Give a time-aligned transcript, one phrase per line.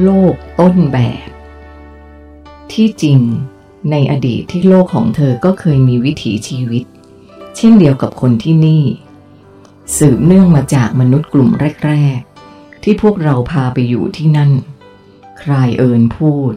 [0.00, 1.28] โลกต้นแบบ
[2.72, 3.18] ที่จริง
[3.90, 6.84] ในอดีตที่โลกของเธอก็เคยมีวิถีชีวิต
[7.56, 8.84] เช่นเดียวกับคนที่นี่
[9.96, 11.50] สืบเนื่องมาจากมนุษย์กลุ่ม
[11.86, 12.18] แรก
[12.52, 14.50] ๆ ที่พวกเราพาไปอยู่ที่นั่น
[15.40, 16.52] ใครเอิญพูด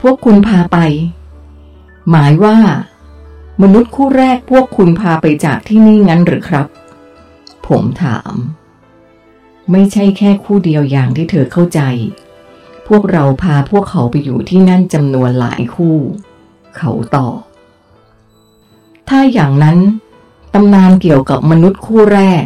[0.00, 0.78] พวกคุณพาไป
[2.10, 2.56] หมายว่า
[3.62, 6.66] มนุษย์คู่แรกพวกคุณพาไปจากที่นี่งั้นหรือครับ
[7.66, 8.34] ผมถาม
[9.70, 11.80] ไม่ใช่แค่คู่เดียวอย่างที่เธอเข้าใจ
[12.88, 15.96] พวกเราพาพวกเขาไปอยู่ที่นั่นจำนวนหลายคู่
[16.76, 17.38] เขาตอบ
[19.08, 19.78] ถ้าอย่างนั้น
[20.54, 22.44] ตำนานเกี่ยวกับมนุษย์คู่แรก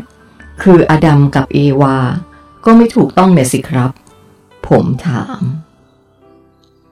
[0.63, 1.97] คืออดัมกับเอวา
[2.65, 3.91] ก็ไม่ถูกต้องเนี่ยสิครับ
[4.69, 5.43] ผมถาม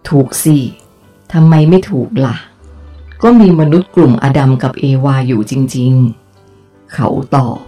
[0.09, 0.59] ถูกสิ
[1.33, 2.37] ทำไมไม่ถูกละ่ะ
[3.23, 5.93] ก็มีมนุษย์กลุ่มอดัมกับเอวาอยู่จริง
[6.43, 7.59] ๆ เขาตอบ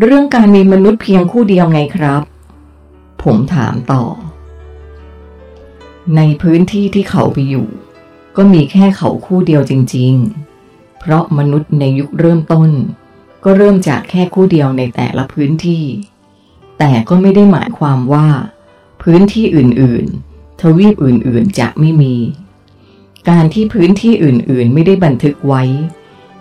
[0.00, 2.22] เรื่องการมีมนุษย์เพียงคู่เดียวไงครับ
[3.22, 4.04] ผมถามต่อ
[6.16, 7.68] ในพื้นที่ที่เขาไปอยู่
[8.36, 10.12] ก็มีแค่เขาคู่เดียวจริง
[10.56, 12.70] ๆ เพราะมนุษย์ในยุคเริ่มต้น
[13.44, 15.84] ก็เริ่มจากแค่คู่เดียวในแต่ละพื้นที่
[16.78, 18.28] แต่ก็ไม่ได้หมายความว่า
[19.02, 22.14] พื้นที่อื่นๆ ทวีปอื่นๆจะไม่มี
[23.28, 25.62] การที่พื้นที่อื่นๆ ไม่ได้บันทึกไว้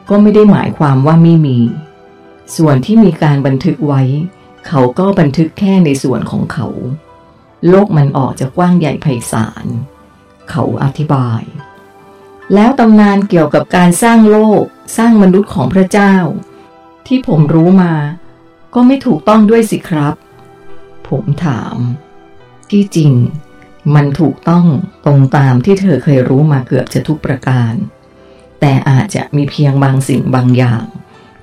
[0.09, 1.59] ก็ไม่ได้หมายความว่าไม่มี
[2.57, 4.01] ส่วนที่มีการบันทึกไว้
[4.67, 6.67] เขาก็บันทึกแค่ในส่วนของเขา
[7.69, 9.65] โลกมันออกจะกว้างใหญ่ไพศาล
[10.49, 11.41] เขาอธิบาย
[12.53, 14.63] แล้วตำนานเกี่ยวกับการสร้างโลก
[14.97, 16.15] สร้างมนุษย์ของพระเจ้า
[17.07, 17.93] ที่ผมรู้มา
[18.73, 20.15] ก็ไม่ถูกต้องด้วยสิครับ
[21.09, 21.77] ผมถาม
[22.69, 23.11] ที่จริง
[23.95, 24.65] มันถูกต้อง
[25.05, 27.73] ตรงตามที่เธอเคยรู้มาเกือบจะทุกประการ
[28.59, 30.83] แต่อาจจะมีเพียงบางสิ่งบางอย่าง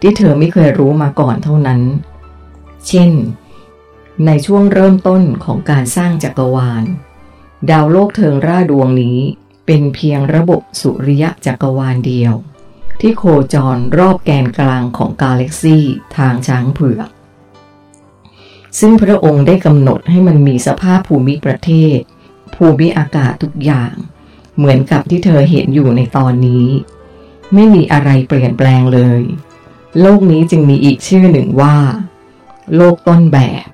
[0.01, 1.81] ที่เธอไม่เคยรู้มาก่อนเท่านั้น
[2.89, 3.12] เช่น
[4.27, 6.85] ในช่วงเริ่มต้นของการสร้างจักรวาล
[7.70, 9.19] ดาวโลกเทิงร่าดวงนี้
[9.67, 12.35] เป็นเพียงระบบสุริยะจักรวาลเดียว
[13.01, 13.24] ที่โค
[13.55, 15.79] จรรอบแกนกลางของกาแล็กซี
[16.17, 17.08] ทางช้างเผือก
[18.79, 21.98] ซึ่งพระองค์ได้กำหนดให้มันมีสภาพภูมิประเทศ
[22.55, 23.95] ภูมิอากาศทุกอย่าง
[24.57, 26.67] เหมือนกับที่เธอเห็นอยู่ในตอนนี้
[27.55, 29.23] ไม่มีอะไรเปลี่ยนแปลงเลย
[30.01, 31.77] โลกนี้จึงมีอีกชื่อหนึ่งว่า
[32.77, 33.67] โลกต้นแบบ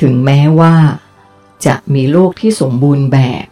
[0.00, 0.76] ถึงแม้ว่า
[1.66, 3.46] จะมีโลกที่สมบูรณ์แบบ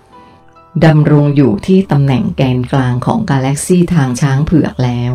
[0.85, 5.13] ดำรงอยู่ที่ตำแหน่งแกนกลางของกาแล็กซีทางช้างเผือกแล้ว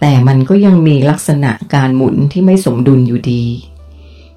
[0.00, 3.44] แต่มันก็ยังมีลักษณะการหมุนที่ไม่สมดุลอยู่ดี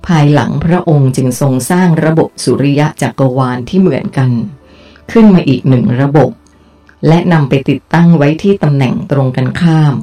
[0.06, 4.32] ภายหลังพระองค์จึงทรงสร้างระบบสุริยะจักรวาลที่เหมือนกัน
[5.12, 6.32] ขึ้นมาอีกหนึ่งระบบ
[7.08, 9.94] และนำไปติดตั้งไว้ที่ตำแหน่งตรงกันข้าม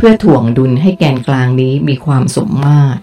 [0.00, 3.00] เพื่อถ่วงดุลให้แกนกลางนี้มีความสมมาตร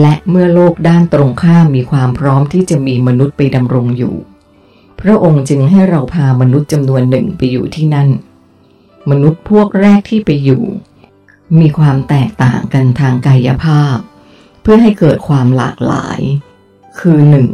[0.00, 4.14] และเมื่อโลกด้านตรงข้ามมีความพร้อมที่จะมีมนุษย์ไปดำรงอยู่
[5.00, 8.08] พระองค์จึงให้เราพามนุษย์จำนวนหนึ่งไปอยู่ที่นั่น
[9.10, 10.64] มนุษย์พวกแรกที่ไปอยู่
[11.60, 13.96] มีความแตกต่างกันทางกายภาพ
[14.62, 16.20] เพื่อให้เกิดความหลากหลาย
[16.98, 17.48] คือหนึ่ง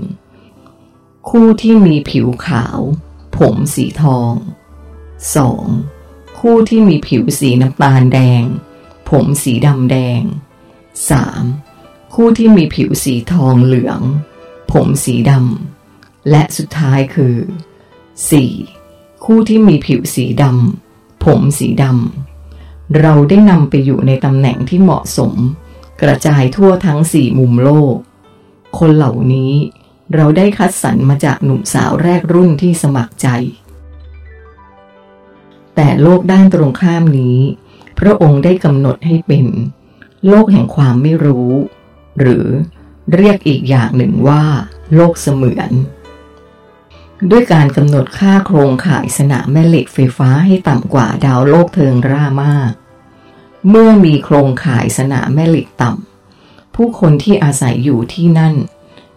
[1.29, 2.79] คู่ที่มีผิวขาว
[3.37, 4.33] ผมสีทอง
[5.35, 5.98] 2.
[6.39, 8.45] คู่ที่มีผิวสีน้ำตาลแดง
[9.11, 10.23] ผมสีดำแดง
[11.39, 12.15] 3.
[12.15, 14.01] คู่ที่มีผิวสีทองเหลือง
[14.73, 17.37] ผมสีดำ และสุดท้ายคือ
[18.51, 19.25] 4.
[19.25, 25.35] คู่ที่มีผิวสีดำ ผมสีดำ เราได้นำไปอยู่ในตำแหน่งที่เหมาะสม
[26.03, 27.97] กระจายทั่วทั้งสี่มุมโลก
[28.79, 29.53] คนเหล่านี้
[30.15, 33.29] เราได้คัดสรรมาจากหนุ่มสาวแรกรุ่นที่สมัครใจ
[35.81, 37.39] แต่โลกด้านตรงข้ามนี้
[37.99, 39.47] พระองค์ได้กำหนดให้เป็น
[40.29, 41.51] โลกแห่งความไม่รู้
[42.19, 42.47] หรือ
[43.15, 44.43] เรียกอีกอย่างหนึ่งว่า
[44.95, 45.71] โลกเสมือน
[47.31, 52.73] ด้วยการกำหนดค่าโครงข่ายสนามแม่เหล็กไฟฟ้าให้ต่ำกว่าดาวโลกเทิงร่ามาก
[53.69, 58.55] เมื่อมีโครงข่ายสนามแม่เหล็กต่ำผู้คนที่อาศัยอยู่ที่นั่น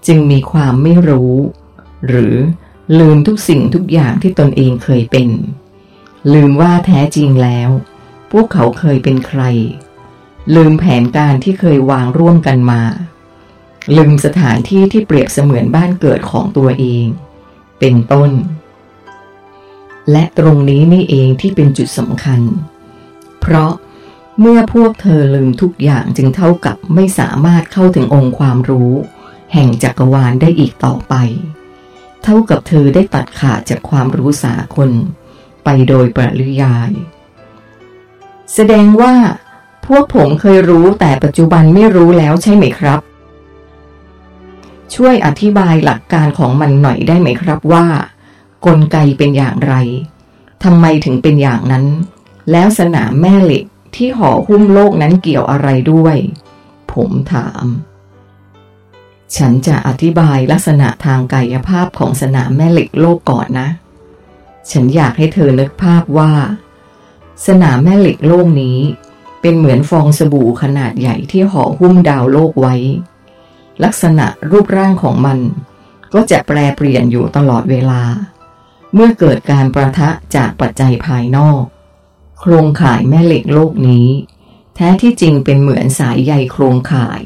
[0.08, 1.34] จึงมีความไม่รู้
[2.08, 2.36] หรือ
[3.00, 5.30] ลืมทุกสิ่งทุกอย่างที่ตนเองเคยเป็น
[6.34, 7.70] ลืมว่าแท้จริงแล้ว
[8.32, 9.42] พวกเขาเคยเป็นใคร
[10.56, 12.82] ลืมแผนการที่เคยวางร่วมกันมา
[13.96, 17.06] ลืมสถานที่ที่เปรียบเสมือนบ้านเกิดของตัวเอง
[17.80, 18.32] เป็นต้น
[20.12, 22.42] และตรงนี้นี่เองที่เป็นจุดสำคัญ
[23.42, 23.72] เพราะ
[24.40, 28.92] เมื่อพวกเธอลืมทุกอย่างจึงเท่ากับไม่สามารถเข้าถึงองค์ความรู้
[29.54, 31.14] แห่งจักรวาลได้อีกต่อไป
[32.24, 34.92] เท่ากับเธอได้ตัดขาดจากความรู้สากล
[35.64, 36.92] ไปโดยปริยาย
[38.54, 39.14] แสดงว่า
[39.86, 43.00] พวกผมเคยรู้แต่ปัจจุบันไม่รู้แล้วใช่ไหมครับ
[44.96, 47.86] ช่วยอธิบายหลักการของมันหน่อยได้ไหมครับว่า
[48.66, 49.74] กลไกเป็นอย่างไร
[50.64, 51.86] ทำไมถึงเป็นอย่างนั้น
[52.52, 53.66] แล้วสนามแม่เหล็ก
[53.96, 56.16] ที่ห่อหุ้มโลกนั้นเกี่ยวอะไรด้วย
[56.94, 57.66] ผมถาม
[59.36, 63.70] ฉันจะอธิบายลักษณะทางกายภาพของสนามแม่เหล็กโลกก่อนนะ
[64.70, 66.32] ฉันอยากให้เธอนึกภาพว่า
[67.48, 68.80] สนามแม่เหล็กโลกนี้
[69.42, 72.76] เป็นเหมือนฟองสบู่ขนาดใหญ่ที่ห่อหุ้มดาวโลกไว้
[73.84, 75.40] ลักษณะรูปร่างของมัน
[76.14, 78.02] ก็จะแปรเปลี่ยนอยู่ตลอดเวลา
[78.94, 81.64] เมื่อเกิดการประทะจากปัจจัยภายนอก
[82.40, 84.08] โครงข่ายแม่เหล็กโลกนี้
[84.76, 87.22] แท้ที่จริงเป็นเหมือนสายใยโครงข่าย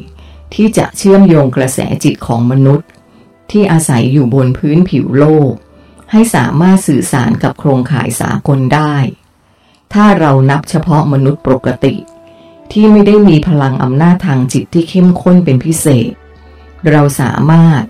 [0.53, 2.87] ที่จะเชื่อมโยงกระแสจิตของมนุษย์
[3.51, 5.53] ที่อาศัยอยู่บนพื้นผิวโลก
[6.15, 8.95] ให้สามารถสื่อสารกับโครงข่ายสากลได้
[9.93, 11.95] ถ้าเรานับเฉพาะมนุษย์ปกติ
[12.71, 16.11] ที่ไม่ได้มีพลังอำนาจทางจิตที่เข้มข้นเป็นพิเศษ
[16.91, 17.83] เราสามารถ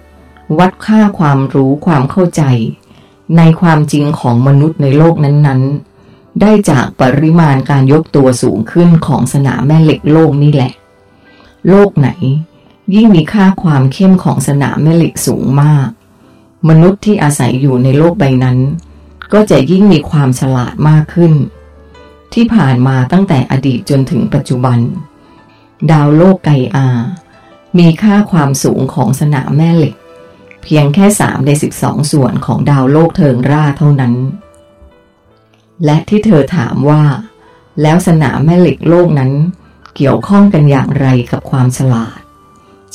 [0.59, 2.43] วัดค่าความรู้ความเข้าใจ
[3.37, 10.73] ในความจริงของมนุษย์ในโลกนั้นๆ ได้จากปริมาณการยกตัวสูงขึ้นของสนามแม่เหล็กโลกนี่แหละ
[11.69, 12.09] โลกไหน
[12.95, 15.89] ยิ่งมีค่าความเข้มของสนามแม่เหล็กสูงมาก
[16.69, 18.57] มนุษย์ที่อาศัยอยู่ในโลกใบนั้น
[19.33, 21.33] ก็จะยิ่งมีความฉลาดมากขึ้น
[22.33, 24.79] ที่ผ่านมาตั้งแต่อดีตจนถึงปัจจุบัน
[25.91, 26.87] ดาวโลกไกอา
[27.77, 29.95] มีค่าความสูงของสนามแม่เหล็ก
[30.63, 34.13] เพียงแค่สามในสิบสองส่วนของดาวโลกเทิงร่าเท่านั้น
[35.85, 37.03] และที่เธอถามว่า
[37.81, 39.31] แล้วสนามแม่เหล็กโลกนั้น
[39.95, 42.19] เกี่ยวข้องกันอย่างไรกับความฉลาด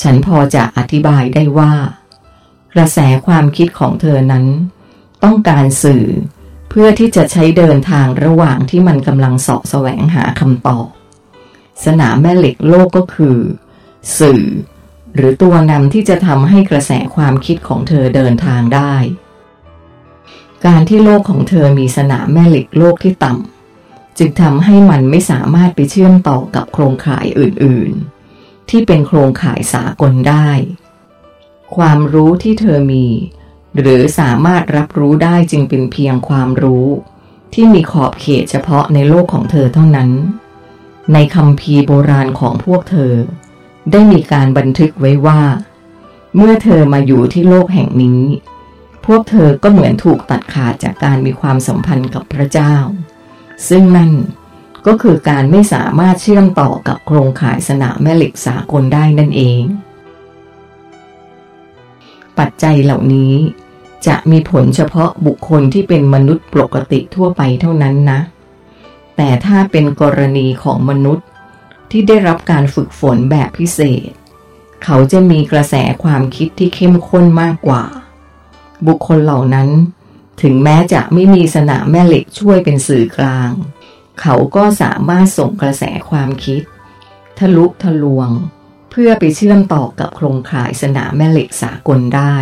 [0.02, 1.72] ฉันพอจะอธิบายได้ว่า
[2.74, 4.46] กระแสความคิดของเธอนั้น
[5.24, 6.04] ต้องการสื่อ
[6.70, 10.86] เพื่อที่จะใช้เดินทางระหว่างที่มันกำลังสาะแสวงหาคำตอบ
[11.84, 13.38] สนามแม่เหล็กโลกก็คือ
[14.18, 14.42] สื่อ
[15.14, 18.94] หรือตัวนำที่จะทำให้กระแสความคิดของเธอเดินทางได้
[20.66, 30.48] การที่โลกของเธอมีสนามแม่เหล็กโลกที่ต่ำจึงทำให้มันไม่สามารถไปเชื่อมต่อกับโครงข่ายอื่นๆ ที่เป็นโครงข่ายสากลได้
[31.76, 33.06] ความรู้ที่เธอมี
[33.78, 36.86] หรือสามารถรับรู้ได้จึงเป็นเพียงความรู้
[37.54, 40.10] ที่มีขอบเขตเฉพาะในโลกของเธอเท่านั้น
[41.12, 43.14] ในคำพีโบราณของพวกเธอ
[43.92, 45.42] ได้มีการบันทึกไว้ว่า
[46.36, 48.22] เมื่อเธอมาอยู่ที่โลกแห่งนี้
[49.06, 52.74] พวกเธอก็เหมือนถูกตัดขาดจากการมีความสัมพันธ์กับพระเจ้า
[53.68, 54.12] ซึ่งนั่น
[54.86, 59.62] ก็คือการไม่สามารถเชื่อมต่อกับโครงข่ายสนามแม่เหล็กสากลได้นั่นเอง
[62.40, 63.34] ปัจจัยเหล่านี้
[64.06, 68.20] จะมีผลเฉพาะบุคคลที่เป็นมนุษย์ปกติทั่วไปเท่านั้นนะ
[69.16, 71.26] แต่ถ้าเป็นกรณีของมนุษย์
[71.90, 74.10] ที่ได้รับการฝึกฝนแบบพิเศษ
[74.84, 77.84] เขาจะมีกระแสความคิดที่เข้มข้นมากกว่า
[78.86, 79.68] บุคคลเหล่านั้น
[80.42, 83.50] ถึงแม้จะไม่มีสนามแม่เหล็กช่วยเป็นสื่อกลาง
[84.20, 86.62] เขาก็สามารถส่งกระแสความคิด
[87.38, 88.30] ทะลุทะลวง
[88.90, 92.34] เพื่อไปเชื่อมต่อกับโครงข่ายสนามแม่เหล็กสากลได้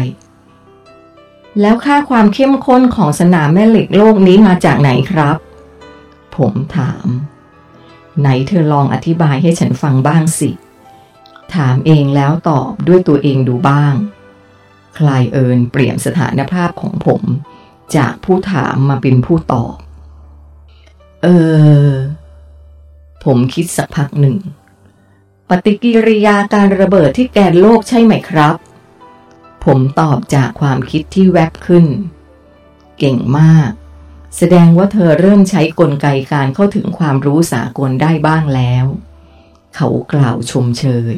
[1.61, 5.37] แล้วค่าความเข้มข้นของสนามแม่เหล็กโลกนี้มาจากไหนครับ
[6.37, 7.07] ผมถาม
[8.21, 10.51] ไหนเธอลองอธิบายให้ฉันฟังบ้างสิ
[11.55, 13.95] ถามเองแล้วตอบด้วยตัวเองดูบ้าง
[14.99, 17.23] คลายเอิญเปลี่ยนสถานภาพของผม
[17.97, 19.77] จากผู้ถามมาเป็นผู้ตอบ
[21.23, 21.29] เอ
[21.89, 21.91] อ
[23.25, 24.37] ผมคิดสักพักหนึ่ง
[25.49, 28.55] ปฏิกิริยาการระเบิดที่แกนโลกใช่ไหมครับ
[29.65, 31.87] ผมตอบจากความคิดที่แวบขึ้น
[32.99, 33.71] เก่งมาก
[34.37, 38.87] แสดงว่าเธอเริ่มใช้กลไกการเข้าถึงความรู้สากลได้บ้างแล้ว
[39.77, 41.15] เขากล่าวชมเชย